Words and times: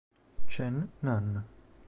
Chen 0.51 0.89
Nan 1.05 1.29